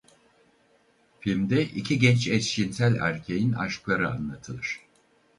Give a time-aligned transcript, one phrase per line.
[1.19, 4.79] Filmde iki genç eşcinsel erkeğin aşkları anlatılır.